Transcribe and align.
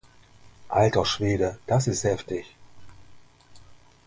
Alter 0.69 1.05
Schwede, 1.05 1.59
das 1.67 1.85
ist 1.85 2.03
heftig! 2.05 2.55